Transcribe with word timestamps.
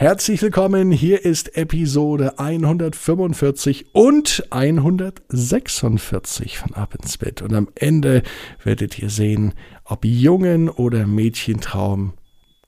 Herzlich 0.00 0.40
willkommen, 0.42 0.92
hier 0.92 1.24
ist 1.24 1.56
Episode 1.56 2.38
145 2.38 3.86
und 3.92 4.44
146 4.48 6.56
von 6.56 6.72
Ab 6.74 6.94
ins 6.94 7.18
Bett. 7.18 7.42
Und 7.42 7.52
am 7.52 7.66
Ende 7.74 8.22
werdet 8.62 8.96
ihr 9.00 9.10
sehen, 9.10 9.54
ob 9.84 10.04
Jungen- 10.04 10.68
oder 10.68 11.04
Mädchentraum. 11.04 12.12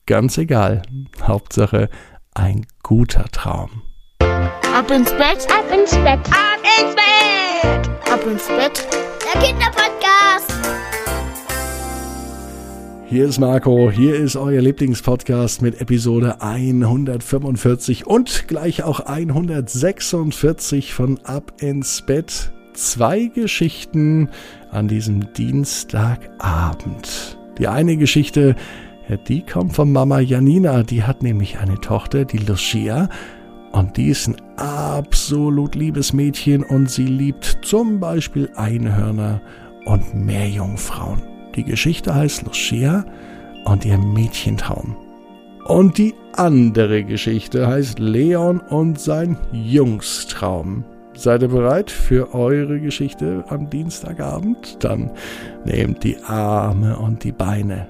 Ganz 0.06 0.38
egal. 0.38 0.82
Hauptsache 1.22 1.88
ein 2.34 2.66
guter 2.82 3.26
Traum. 3.30 3.82
Ab 4.18 4.90
ins 4.90 5.12
Bett, 5.12 5.46
ab 5.52 5.66
ins 5.72 5.92
Bett, 5.92 6.18
ab 6.32 6.58
ins 6.80 6.96
Bett, 6.96 7.88
ab 8.10 8.26
ins 8.26 8.48
Bett. 8.48 8.88
Der 9.32 9.40
Kinderpodcast. 9.40 10.59
Hier 13.10 13.26
ist 13.26 13.40
Marco, 13.40 13.90
hier 13.90 14.14
ist 14.14 14.36
euer 14.36 14.60
Lieblingspodcast 14.60 15.62
mit 15.62 15.80
Episode 15.80 16.42
145 16.42 18.06
und 18.06 18.46
gleich 18.46 18.84
auch 18.84 19.00
146 19.00 20.94
von 20.94 21.18
Ab 21.24 21.54
ins 21.60 22.02
Bett. 22.02 22.52
Zwei 22.72 23.24
Geschichten 23.24 24.28
an 24.70 24.86
diesem 24.86 25.32
Dienstagabend. 25.32 27.36
Die 27.58 27.66
eine 27.66 27.96
Geschichte, 27.96 28.54
die 29.26 29.44
kommt 29.44 29.74
von 29.74 29.90
Mama 29.90 30.20
Janina, 30.20 30.84
die 30.84 31.02
hat 31.02 31.24
nämlich 31.24 31.58
eine 31.58 31.80
Tochter, 31.80 32.24
die 32.24 32.38
Lucia, 32.38 33.08
und 33.72 33.96
die 33.96 34.06
ist 34.06 34.28
ein 34.28 34.36
absolut 34.56 35.74
liebes 35.74 36.12
Mädchen 36.12 36.62
und 36.62 36.88
sie 36.88 37.06
liebt 37.06 37.58
zum 37.62 37.98
Beispiel 37.98 38.52
Einhörner 38.54 39.40
und 39.84 40.14
Meerjungfrauen. 40.14 41.29
Die 41.56 41.64
Geschichte 41.64 42.14
heißt 42.14 42.44
Lucia 42.44 43.04
und 43.64 43.84
ihr 43.84 43.98
Mädchentraum. 43.98 44.96
Und 45.66 45.98
die 45.98 46.14
andere 46.36 47.04
Geschichte 47.04 47.66
heißt 47.66 47.98
Leon 47.98 48.60
und 48.60 48.98
sein 48.98 49.36
Jungstraum. 49.52 50.84
Seid 51.14 51.42
ihr 51.42 51.48
bereit 51.48 51.90
für 51.90 52.34
eure 52.34 52.80
Geschichte 52.80 53.44
am 53.48 53.68
Dienstagabend? 53.68 54.82
Dann 54.82 55.10
nehmt 55.64 56.02
die 56.02 56.16
Arme 56.24 56.96
und 56.98 57.24
die 57.24 57.32
Beine, 57.32 57.88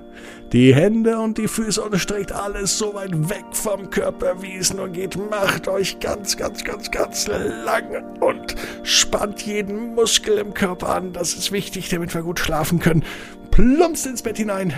die 0.52 0.74
Hände 0.74 1.18
und 1.18 1.38
die 1.38 1.48
Füße 1.48 1.80
und 1.80 1.98
streckt 1.98 2.32
alles 2.32 2.76
so 2.76 2.94
weit 2.94 3.30
weg 3.30 3.44
vom 3.52 3.90
Körper, 3.90 4.42
wie 4.42 4.56
es 4.56 4.74
nur 4.74 4.88
geht. 4.88 5.16
Macht 5.30 5.68
euch 5.68 6.00
ganz, 6.00 6.36
ganz, 6.36 6.64
ganz, 6.64 6.90
ganz 6.90 7.28
lang 7.28 8.18
und 8.20 8.56
spannt 8.82 9.42
jeden 9.42 9.94
Muskel 9.94 10.38
im 10.38 10.54
Körper 10.54 10.94
an. 10.94 11.12
Das 11.12 11.34
ist 11.34 11.52
wichtig, 11.52 11.88
damit 11.88 12.14
wir 12.14 12.22
gut 12.22 12.40
schlafen 12.40 12.80
können. 12.80 13.04
Plumpst 13.50 14.06
ins 14.06 14.22
Bett 14.22 14.38
hinein. 14.38 14.72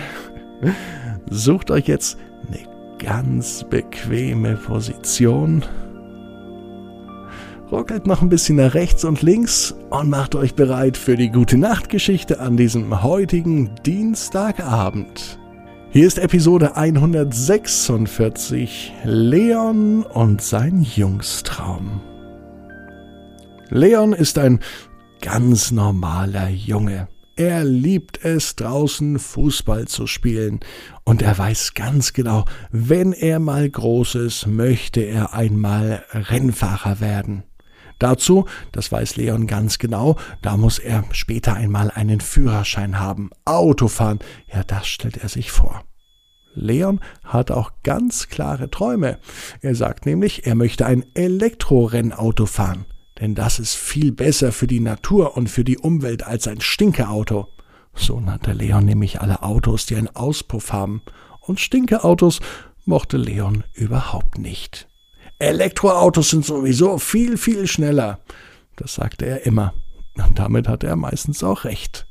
Sucht 1.29 1.71
euch 1.71 1.87
jetzt 1.87 2.17
eine 2.47 2.59
ganz 2.99 3.63
bequeme 3.63 4.55
Position 4.55 5.63
Rockelt 7.73 8.05
noch 8.05 8.21
ein 8.21 8.29
bisschen 8.29 8.57
nach 8.57 8.75
rechts 8.75 9.03
und 9.03 9.23
links 9.23 9.73
und 9.89 10.07
macht 10.07 10.35
euch 10.35 10.53
bereit 10.53 10.95
für 10.95 11.17
die 11.17 11.31
gute 11.31 11.57
Nachtgeschichte 11.57 12.39
an 12.39 12.55
diesem 12.55 13.01
heutigen 13.01 13.71
Dienstagabend. 13.83 15.39
Hier 15.89 16.05
ist 16.05 16.19
Episode 16.19 16.77
146 16.77 18.93
Leon 19.05 20.03
und 20.03 20.43
sein 20.43 20.83
Jungstraum. 20.83 21.99
Leon 23.69 24.13
ist 24.13 24.37
ein 24.37 24.59
ganz 25.19 25.71
normaler 25.71 26.49
Junge. 26.49 27.07
Er 27.35 27.63
liebt 27.63 28.23
es, 28.23 28.55
draußen 28.55 29.17
Fußball 29.17 29.87
zu 29.87 30.05
spielen. 30.05 30.59
Und 31.05 31.23
er 31.23 31.35
weiß 31.35 31.73
ganz 31.73 32.13
genau, 32.13 32.45
wenn 32.71 33.13
er 33.13 33.39
mal 33.39 33.67
groß 33.67 34.13
ist, 34.13 34.45
möchte 34.45 35.01
er 35.01 35.33
einmal 35.33 36.03
Rennfahrer 36.11 36.99
werden. 36.99 37.41
Dazu, 38.03 38.47
das 38.73 38.91
weiß 38.91 39.15
Leon 39.15 39.47
ganz 39.47 39.77
genau, 39.77 40.17
da 40.41 40.57
muss 40.57 40.77
er 40.77 41.05
später 41.13 41.53
einmal 41.53 41.89
einen 41.89 42.19
Führerschein 42.19 42.99
haben. 42.99 43.29
Autofahren, 43.45 44.19
ja, 44.53 44.61
das 44.65 44.87
stellt 44.87 45.15
er 45.23 45.29
sich 45.29 45.51
vor. 45.51 45.85
Leon 46.53 46.99
hat 47.23 47.49
auch 47.49 47.71
ganz 47.81 48.27
klare 48.27 48.69
Träume. 48.69 49.19
Er 49.61 49.73
sagt 49.73 50.05
nämlich, 50.05 50.45
er 50.45 50.55
möchte 50.55 50.85
ein 50.85 51.05
Elektrorennauto 51.13 52.45
fahren. 52.45 52.83
Denn 53.21 53.35
das 53.35 53.57
ist 53.57 53.75
viel 53.75 54.11
besser 54.11 54.51
für 54.51 54.67
die 54.67 54.81
Natur 54.81 55.37
und 55.37 55.49
für 55.49 55.63
die 55.63 55.77
Umwelt 55.77 56.27
als 56.27 56.45
ein 56.49 56.59
Stinkeauto. 56.59 57.47
So 57.95 58.19
nannte 58.19 58.51
Leon 58.51 58.83
nämlich 58.83 59.21
alle 59.21 59.43
Autos, 59.43 59.85
die 59.85 59.95
einen 59.95 60.13
Auspuff 60.13 60.73
haben. 60.73 61.03
Und 61.39 61.61
Stinkeautos 61.61 62.41
mochte 62.83 63.15
Leon 63.15 63.63
überhaupt 63.73 64.39
nicht. 64.39 64.89
Elektroautos 65.39 66.29
sind 66.29 66.45
sowieso 66.45 66.97
viel, 66.97 67.37
viel 67.37 67.67
schneller. 67.67 68.19
Das 68.75 68.95
sagte 68.95 69.25
er 69.25 69.45
immer. 69.45 69.73
Und 70.17 70.39
damit 70.39 70.67
hatte 70.67 70.87
er 70.87 70.95
meistens 70.95 71.43
auch 71.43 71.63
recht. 71.63 72.07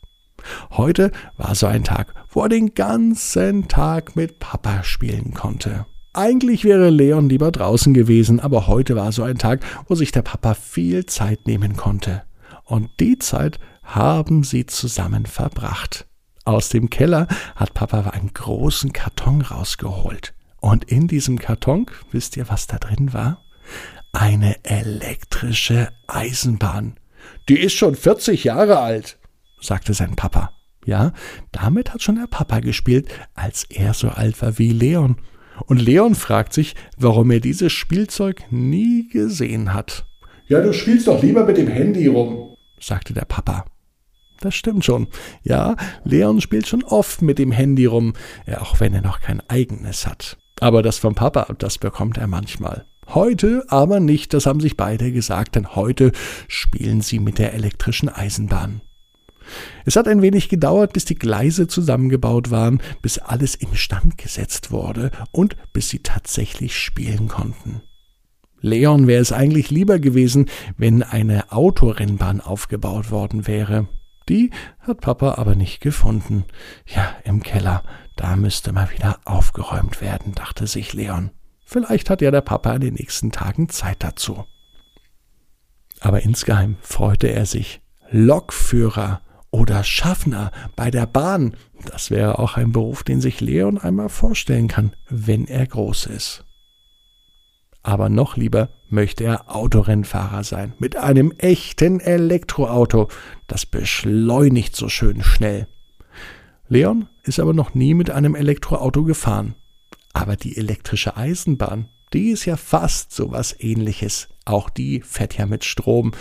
Heute 0.70 1.12
war 1.36 1.54
so 1.54 1.66
ein 1.66 1.84
Tag, 1.84 2.14
wo 2.30 2.42
er 2.42 2.48
den 2.48 2.74
ganzen 2.74 3.68
Tag 3.68 4.16
mit 4.16 4.38
Papa 4.40 4.82
spielen 4.82 5.34
konnte. 5.34 5.86
Eigentlich 6.14 6.64
wäre 6.64 6.90
Leon 6.90 7.28
lieber 7.28 7.50
draußen 7.50 7.94
gewesen, 7.94 8.40
aber 8.40 8.66
heute 8.66 8.96
war 8.96 9.12
so 9.12 9.22
ein 9.22 9.38
Tag, 9.38 9.60
wo 9.86 9.94
sich 9.94 10.12
der 10.12 10.22
Papa 10.22 10.54
viel 10.54 11.06
Zeit 11.06 11.46
nehmen 11.46 11.76
konnte. 11.76 12.22
Und 12.64 12.90
die 13.00 13.18
Zeit 13.18 13.58
haben 13.82 14.44
sie 14.44 14.66
zusammen 14.66 15.26
verbracht. 15.26 16.06
Aus 16.44 16.68
dem 16.68 16.90
Keller 16.90 17.28
hat 17.54 17.72
Papa 17.72 18.10
einen 18.10 18.32
großen 18.34 18.92
Karton 18.92 19.42
rausgeholt. 19.42 20.34
Und 20.62 20.84
in 20.84 21.08
diesem 21.08 21.38
Karton, 21.38 21.86
wisst 22.12 22.36
ihr, 22.36 22.48
was 22.48 22.68
da 22.68 22.78
drin 22.78 23.12
war? 23.12 23.44
Eine 24.12 24.64
elektrische 24.64 25.88
Eisenbahn. 26.06 26.94
Die 27.48 27.58
ist 27.58 27.74
schon 27.74 27.96
40 27.96 28.44
Jahre 28.44 28.78
alt, 28.78 29.18
sagte 29.60 29.92
sein 29.92 30.14
Papa. 30.14 30.52
Ja, 30.86 31.12
damit 31.50 31.92
hat 31.92 32.02
schon 32.02 32.14
der 32.14 32.28
Papa 32.28 32.60
gespielt, 32.60 33.08
als 33.34 33.64
er 33.64 33.92
so 33.92 34.08
alt 34.08 34.40
war 34.40 34.58
wie 34.58 34.72
Leon. 34.72 35.16
Und 35.66 35.82
Leon 35.82 36.14
fragt 36.14 36.52
sich, 36.52 36.76
warum 36.96 37.32
er 37.32 37.40
dieses 37.40 37.72
Spielzeug 37.72 38.44
nie 38.50 39.08
gesehen 39.08 39.74
hat. 39.74 40.06
Ja, 40.46 40.60
du 40.60 40.72
spielst 40.72 41.08
doch 41.08 41.22
lieber 41.22 41.44
mit 41.44 41.56
dem 41.56 41.68
Handy 41.68 42.06
rum, 42.06 42.56
sagte 42.78 43.14
der 43.14 43.24
Papa. 43.24 43.64
Das 44.40 44.54
stimmt 44.54 44.84
schon. 44.84 45.08
Ja, 45.42 45.76
Leon 46.04 46.40
spielt 46.40 46.68
schon 46.68 46.84
oft 46.84 47.20
mit 47.22 47.38
dem 47.38 47.50
Handy 47.50 47.86
rum, 47.86 48.14
auch 48.58 48.78
wenn 48.78 48.94
er 48.94 49.02
noch 49.02 49.20
kein 49.20 49.40
eigenes 49.48 50.06
hat. 50.06 50.36
Aber 50.62 50.84
das 50.84 50.98
vom 50.98 51.16
Papa, 51.16 51.52
das 51.58 51.78
bekommt 51.78 52.18
er 52.18 52.28
manchmal. 52.28 52.86
Heute 53.08 53.64
aber 53.66 53.98
nicht, 53.98 54.32
das 54.32 54.46
haben 54.46 54.60
sich 54.60 54.76
beide 54.76 55.10
gesagt, 55.10 55.56
denn 55.56 55.74
heute 55.74 56.12
spielen 56.46 57.00
sie 57.00 57.18
mit 57.18 57.38
der 57.38 57.52
elektrischen 57.54 58.08
Eisenbahn. 58.08 58.80
Es 59.84 59.96
hat 59.96 60.06
ein 60.06 60.22
wenig 60.22 60.48
gedauert, 60.48 60.92
bis 60.92 61.04
die 61.04 61.16
Gleise 61.16 61.66
zusammengebaut 61.66 62.52
waren, 62.52 62.80
bis 63.02 63.18
alles 63.18 63.56
instand 63.56 64.18
gesetzt 64.18 64.70
wurde 64.70 65.10
und 65.32 65.56
bis 65.72 65.88
sie 65.88 65.98
tatsächlich 65.98 66.78
spielen 66.78 67.26
konnten. 67.26 67.82
Leon 68.60 69.08
wäre 69.08 69.20
es 69.20 69.32
eigentlich 69.32 69.68
lieber 69.72 69.98
gewesen, 69.98 70.46
wenn 70.76 71.02
eine 71.02 71.50
Autorennbahn 71.50 72.40
aufgebaut 72.40 73.10
worden 73.10 73.48
wäre. 73.48 73.88
Die 74.28 74.50
hat 74.78 75.00
Papa 75.00 75.34
aber 75.34 75.56
nicht 75.56 75.80
gefunden. 75.80 76.44
Ja, 76.86 77.16
im 77.24 77.42
Keller. 77.42 77.82
Da 78.16 78.36
müsste 78.36 78.72
mal 78.72 78.90
wieder 78.90 79.20
aufgeräumt 79.24 80.00
werden, 80.00 80.34
dachte 80.34 80.66
sich 80.66 80.92
Leon. 80.92 81.30
Vielleicht 81.64 82.10
hat 82.10 82.20
ja 82.20 82.30
der 82.30 82.42
Papa 82.42 82.74
in 82.74 82.80
den 82.80 82.94
nächsten 82.94 83.32
Tagen 83.32 83.68
Zeit 83.68 84.02
dazu. 84.02 84.44
Aber 86.00 86.22
insgeheim 86.22 86.76
freute 86.80 87.28
er 87.28 87.46
sich. 87.46 87.80
Lokführer 88.10 89.22
oder 89.50 89.84
Schaffner 89.84 90.50
bei 90.76 90.90
der 90.90 91.06
Bahn, 91.06 91.56
das 91.86 92.10
wäre 92.10 92.38
auch 92.38 92.56
ein 92.56 92.72
Beruf, 92.72 93.04
den 93.04 93.20
sich 93.20 93.40
Leon 93.40 93.78
einmal 93.78 94.08
vorstellen 94.08 94.68
kann, 94.68 94.94
wenn 95.08 95.46
er 95.46 95.66
groß 95.66 96.06
ist. 96.06 96.44
Aber 97.82 98.08
noch 98.08 98.36
lieber 98.36 98.68
möchte 98.88 99.24
er 99.24 99.54
Autorennfahrer 99.54 100.44
sein, 100.44 100.74
mit 100.78 100.96
einem 100.96 101.32
echten 101.32 102.00
Elektroauto, 102.00 103.08
das 103.46 103.66
beschleunigt 103.66 104.76
so 104.76 104.88
schön 104.88 105.22
schnell. 105.22 105.66
Leon 106.68 107.08
ist 107.22 107.40
aber 107.40 107.52
noch 107.52 107.74
nie 107.74 107.94
mit 107.94 108.10
einem 108.10 108.34
Elektroauto 108.34 109.04
gefahren. 109.04 109.54
Aber 110.12 110.36
die 110.36 110.56
elektrische 110.56 111.16
Eisenbahn, 111.16 111.88
die 112.12 112.30
ist 112.30 112.44
ja 112.44 112.56
fast 112.56 113.12
so 113.12 113.30
was 113.30 113.58
ähnliches. 113.58 114.28
Auch 114.44 114.68
die 114.68 115.00
fährt 115.00 115.38
ja 115.38 115.46
mit 115.46 115.64
Strom, 115.64 116.12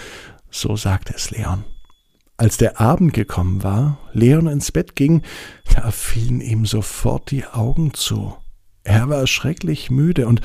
so 0.49 0.75
sagte 0.75 1.13
es 1.15 1.31
Leon. 1.31 1.63
Als 2.37 2.57
der 2.57 2.79
Abend 2.79 3.13
gekommen 3.13 3.63
war, 3.63 3.99
Leon 4.13 4.47
ins 4.47 4.71
Bett 4.71 4.95
ging, 4.95 5.21
da 5.75 5.91
fielen 5.91 6.41
ihm 6.41 6.65
sofort 6.65 7.29
die 7.31 7.45
Augen 7.45 7.93
zu. 7.93 8.35
Er 8.83 9.09
war 9.09 9.27
schrecklich 9.27 9.91
müde 9.91 10.27
und 10.27 10.41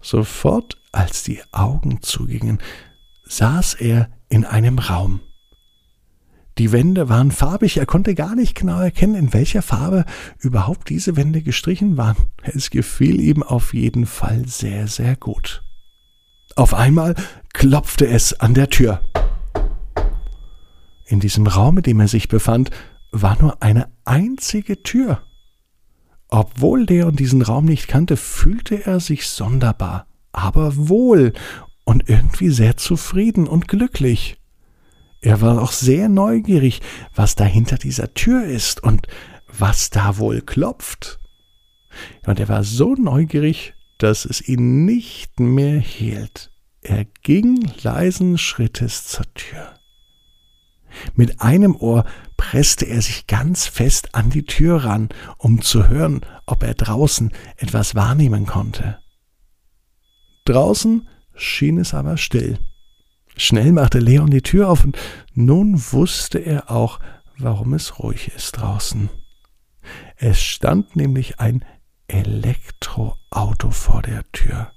sofort, 0.00 0.76
als 0.92 1.22
die 1.24 1.40
Augen 1.52 2.02
zugingen, 2.02 2.58
saß 3.24 3.74
er 3.74 4.10
in 4.28 4.44
einem 4.44 4.78
Raum. 4.78 5.20
Die 6.60 6.72
Wände 6.72 7.08
waren 7.08 7.30
farbig, 7.30 7.78
er 7.78 7.86
konnte 7.86 8.14
gar 8.14 8.34
nicht 8.34 8.54
genau 8.54 8.80
erkennen, 8.80 9.14
in 9.14 9.32
welcher 9.32 9.62
Farbe 9.62 10.04
überhaupt 10.38 10.90
diese 10.90 11.16
Wände 11.16 11.40
gestrichen 11.40 11.96
waren. 11.96 12.18
Es 12.42 12.68
gefiel 12.68 13.18
ihm 13.18 13.42
auf 13.42 13.72
jeden 13.72 14.04
Fall 14.04 14.46
sehr, 14.46 14.86
sehr 14.86 15.16
gut. 15.16 15.64
Auf 16.56 16.74
einmal 16.74 17.14
klopfte 17.54 18.06
es 18.06 18.38
an 18.40 18.52
der 18.52 18.68
Tür. 18.68 19.00
In 21.06 21.18
diesem 21.18 21.46
Raum, 21.46 21.78
in 21.78 21.84
dem 21.84 22.00
er 22.00 22.08
sich 22.08 22.28
befand, 22.28 22.70
war 23.10 23.40
nur 23.40 23.62
eine 23.62 23.88
einzige 24.04 24.82
Tür. 24.82 25.22
Obwohl 26.28 26.82
Leon 26.82 27.16
diesen 27.16 27.40
Raum 27.40 27.64
nicht 27.64 27.88
kannte, 27.88 28.18
fühlte 28.18 28.84
er 28.84 29.00
sich 29.00 29.28
sonderbar, 29.28 30.06
aber 30.30 30.76
wohl 30.76 31.32
und 31.86 32.10
irgendwie 32.10 32.50
sehr 32.50 32.76
zufrieden 32.76 33.48
und 33.48 33.66
glücklich. 33.66 34.39
Er 35.20 35.40
war 35.40 35.60
auch 35.60 35.72
sehr 35.72 36.08
neugierig, 36.08 36.80
was 37.14 37.34
da 37.34 37.44
hinter 37.44 37.76
dieser 37.76 38.14
Tür 38.14 38.44
ist 38.44 38.82
und 38.82 39.06
was 39.46 39.90
da 39.90 40.18
wohl 40.18 40.40
klopft. 40.40 41.18
Und 42.26 42.40
er 42.40 42.48
war 42.48 42.64
so 42.64 42.94
neugierig, 42.94 43.74
dass 43.98 44.24
es 44.24 44.46
ihn 44.46 44.84
nicht 44.84 45.38
mehr 45.40 45.78
hielt. 45.78 46.50
Er 46.80 47.04
ging 47.22 47.70
leisen 47.82 48.38
Schrittes 48.38 49.04
zur 49.04 49.26
Tür. 49.34 49.74
Mit 51.14 51.40
einem 51.40 51.76
Ohr 51.76 52.04
presste 52.36 52.86
er 52.86 53.02
sich 53.02 53.26
ganz 53.26 53.66
fest 53.66 54.14
an 54.14 54.30
die 54.30 54.44
Tür 54.44 54.84
ran, 54.84 55.10
um 55.36 55.60
zu 55.60 55.88
hören, 55.88 56.22
ob 56.46 56.62
er 56.62 56.74
draußen 56.74 57.30
etwas 57.56 57.94
wahrnehmen 57.94 58.46
konnte. 58.46 58.98
Draußen 60.46 61.08
schien 61.34 61.78
es 61.78 61.94
aber 61.94 62.16
still. 62.16 62.58
Schnell 63.42 63.72
machte 63.72 64.00
Leon 64.00 64.28
die 64.28 64.42
Tür 64.42 64.68
auf 64.68 64.84
und 64.84 64.98
nun 65.32 65.82
wusste 65.92 66.38
er 66.38 66.70
auch, 66.70 67.00
warum 67.38 67.72
es 67.72 67.98
ruhig 67.98 68.30
ist 68.36 68.52
draußen. 68.52 69.08
Es 70.16 70.42
stand 70.42 70.94
nämlich 70.94 71.40
ein 71.40 71.64
Elektroauto 72.06 73.70
vor 73.70 74.02
der 74.02 74.30
Tür. 74.32 74.72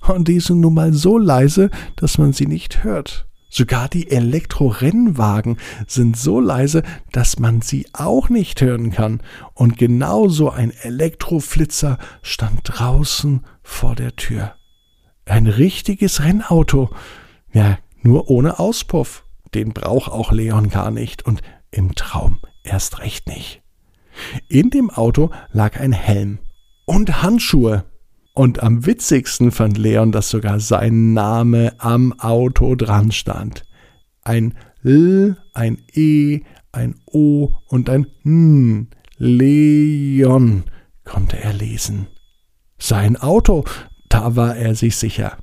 Und 0.00 0.26
die 0.26 0.40
sind 0.40 0.58
nun 0.58 0.74
mal 0.74 0.92
so 0.92 1.16
leise, 1.16 1.70
dass 1.94 2.18
man 2.18 2.32
sie 2.32 2.46
nicht 2.46 2.82
hört. 2.82 3.28
Sogar 3.48 3.88
die 3.88 4.10
Elektrorennwagen 4.10 5.58
sind 5.86 6.16
so 6.16 6.40
leise, 6.40 6.82
dass 7.12 7.38
man 7.38 7.62
sie 7.62 7.86
auch 7.92 8.28
nicht 8.28 8.60
hören 8.62 8.90
kann. 8.90 9.22
Und 9.54 9.78
genauso 9.78 10.50
ein 10.50 10.72
Elektroflitzer 10.72 11.98
stand 12.20 12.62
draußen 12.64 13.46
vor 13.62 13.94
der 13.94 14.16
Tür. 14.16 14.56
Ein 15.24 15.46
richtiges 15.46 16.24
Rennauto. 16.24 16.90
Ja, 17.52 17.78
nur 18.02 18.30
ohne 18.30 18.58
Auspuff. 18.58 19.24
Den 19.54 19.72
braucht 19.72 20.10
auch 20.10 20.32
Leon 20.32 20.68
gar 20.70 20.90
nicht 20.90 21.24
und 21.24 21.42
im 21.70 21.94
Traum 21.94 22.40
erst 22.62 23.00
recht 23.00 23.28
nicht. 23.28 23.62
In 24.48 24.70
dem 24.70 24.90
Auto 24.90 25.30
lag 25.52 25.78
ein 25.78 25.92
Helm 25.92 26.38
und 26.86 27.22
Handschuhe. 27.22 27.84
Und 28.34 28.62
am 28.62 28.86
witzigsten 28.86 29.50
fand 29.50 29.76
Leon, 29.76 30.10
dass 30.10 30.30
sogar 30.30 30.58
sein 30.58 31.12
Name 31.12 31.74
am 31.78 32.18
Auto 32.18 32.74
dran 32.76 33.12
stand. 33.12 33.64
Ein 34.22 34.54
L, 34.82 35.36
ein 35.52 35.82
E, 35.92 36.40
ein 36.72 37.00
O 37.06 37.52
und 37.68 37.90
ein 37.90 38.06
N. 38.24 38.88
Leon 39.18 40.64
konnte 41.04 41.38
er 41.38 41.52
lesen. 41.52 42.08
Sein 42.78 43.16
Auto, 43.16 43.64
da 44.08 44.34
war 44.34 44.56
er 44.56 44.74
sich 44.74 44.96
sicher. 44.96 45.36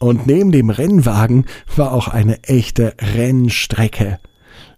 Und 0.00 0.26
neben 0.26 0.52
dem 0.52 0.70
Rennwagen 0.70 1.46
war 1.76 1.92
auch 1.92 2.08
eine 2.08 2.42
echte 2.44 2.94
Rennstrecke. 3.00 4.18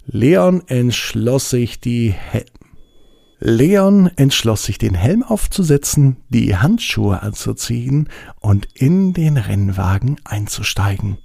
Leon 0.05 0.63
entschloss 0.69 1.51
sich, 1.51 1.81
die 1.81 2.15
He 2.33 2.45
Leon 3.39 4.11
entschloss 4.17 4.65
sich, 4.65 4.79
den 4.79 4.95
Helm 4.95 5.23
aufzusetzen, 5.23 6.17
die 6.31 6.57
Handschuhe 6.57 7.23
anzuziehen 7.23 8.09
und 8.41 8.67
in 8.73 9.13
den 9.13 9.37
Rennwagen 9.37 10.17
einzusteigen. 10.25 11.19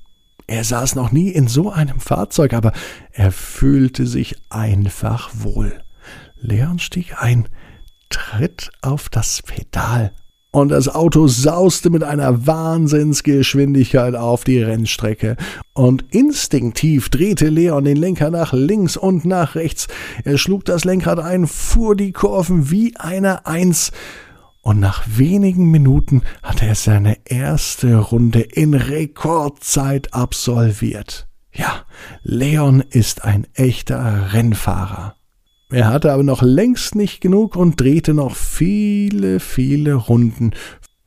Er 0.46 0.66
saß 0.66 0.96
noch 0.96 1.14
nie 1.14 1.30
in 1.30 1.48
so 1.48 1.72
einem 1.72 2.02
Fahrzeug, 2.02 2.54
aber 2.54 2.74
er 3.14 3.32
fühlte 3.32 4.06
sich 4.06 4.36
einfach 4.50 5.30
wohl. 5.34 5.84
Leon 6.36 6.80
stieg 6.80 7.22
ein, 7.22 7.48
tritt 8.10 8.72
auf 8.82 9.08
das 9.08 9.42
Pedal 9.42 10.12
und 10.52 10.70
das 10.70 10.90
Auto 10.90 11.28
sauste 11.28 11.90
mit 11.90 12.04
einer 12.04 12.46
Wahnsinnsgeschwindigkeit 12.46 14.16
auf 14.16 14.44
die 14.44 14.62
Rennstrecke. 14.62 15.38
Und 15.74 16.04
instinktiv 16.14 17.10
drehte 17.10 17.48
Leon 17.48 17.86
den 17.86 17.96
Lenker 17.96 18.30
nach 18.30 18.52
links 18.52 18.98
und 18.98 19.24
nach 19.24 19.56
rechts. 19.56 19.88
Er 20.26 20.38
schlug 20.38 20.66
das 20.66 20.84
Lenkrad 20.84 21.20
ein, 21.20 21.48
fuhr 21.48 21.96
die 21.96 22.12
Kurven 22.12 22.70
wie 22.70 22.96
eine 22.98 23.46
Eins. 23.46 23.92
Und 24.62 24.80
nach 24.80 25.04
wenigen 25.08 25.72
Minuten 25.72 26.22
hatte 26.44 26.66
er 26.66 26.76
seine 26.76 27.18
erste 27.26 27.96
Runde 27.96 28.42
in 28.42 28.74
Rekordzeit 28.74 30.14
absolviert. 30.14 31.28
Ja, 31.54 31.86
Leon 32.24 32.84
ist 32.90 33.24
ein 33.24 33.48
echter 33.54 34.34
Rennfahrer. 34.34 35.16
Er 35.72 35.88
hatte 35.88 36.12
aber 36.12 36.24
noch 36.24 36.42
längst 36.42 36.96
nicht 36.96 37.22
genug 37.22 37.56
und 37.56 37.80
drehte 37.80 38.14
noch 38.14 38.36
viele, 38.36 39.40
viele 39.40 39.94
Runden. 39.94 40.52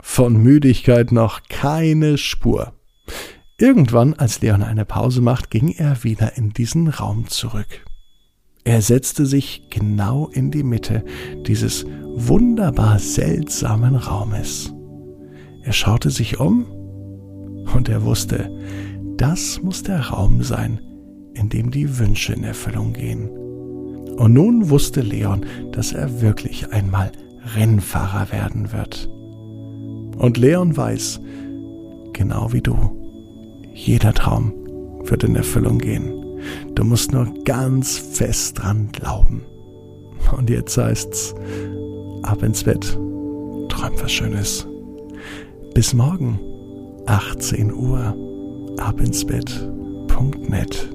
Von 0.01 0.41
Müdigkeit 0.41 1.11
noch 1.11 1.41
keine 1.49 2.17
Spur. 2.17 2.73
Irgendwann, 3.57 4.15
als 4.15 4.41
Leon 4.41 4.63
eine 4.63 4.83
Pause 4.83 5.21
macht, 5.21 5.51
ging 5.51 5.69
er 5.69 6.03
wieder 6.03 6.35
in 6.35 6.49
diesen 6.49 6.87
Raum 6.87 7.27
zurück. 7.27 7.85
Er 8.63 8.81
setzte 8.81 9.27
sich 9.27 9.69
genau 9.69 10.29
in 10.29 10.49
die 10.49 10.63
Mitte 10.63 11.05
dieses 11.45 11.85
wunderbar 12.15 12.97
seltsamen 12.97 13.95
Raumes. 13.95 14.73
Er 15.61 15.73
schaute 15.73 16.09
sich 16.09 16.39
um 16.39 16.65
und 17.73 17.87
er 17.87 18.03
wusste, 18.03 18.49
das 19.17 19.61
muss 19.61 19.83
der 19.83 20.07
Raum 20.07 20.41
sein, 20.41 20.81
in 21.35 21.49
dem 21.49 21.69
die 21.69 21.99
Wünsche 21.99 22.33
in 22.33 22.43
Erfüllung 22.43 22.93
gehen. 22.93 23.29
Und 24.17 24.33
nun 24.33 24.69
wusste 24.69 25.01
Leon, 25.01 25.45
dass 25.71 25.91
er 25.91 26.21
wirklich 26.21 26.71
einmal 26.71 27.11
Rennfahrer 27.55 28.31
werden 28.31 28.71
wird. 28.71 29.09
Und 30.17 30.37
Leon 30.37 30.75
weiß, 30.75 31.19
genau 32.13 32.53
wie 32.53 32.61
du, 32.61 32.75
jeder 33.73 34.13
Traum 34.13 34.53
wird 35.03 35.23
in 35.23 35.35
Erfüllung 35.35 35.79
gehen. 35.79 36.13
Du 36.75 36.83
musst 36.83 37.11
nur 37.11 37.27
ganz 37.43 37.97
fest 37.97 38.59
dran 38.59 38.89
glauben. 38.91 39.43
Und 40.35 40.49
jetzt 40.49 40.77
heißt's, 40.77 41.35
ab 42.23 42.41
ins 42.41 42.63
Bett, 42.63 42.97
träum 43.69 43.93
was 44.01 44.11
Schönes. 44.11 44.67
Bis 45.73 45.93
morgen, 45.93 46.39
18 47.05 47.73
Uhr, 47.73 48.15
abinsbett.net. 48.79 50.89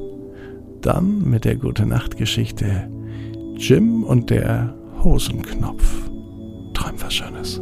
Dann 0.81 1.23
mit 1.23 1.45
der 1.45 1.57
Gute 1.57 1.85
Nacht 1.85 2.17
Geschichte 2.17 2.89
Jim 3.61 4.05
und 4.05 4.31
der 4.31 4.75
Hosenknopf. 5.05 6.09
Träum 6.73 6.95
was 7.03 7.13
Schönes. 7.13 7.61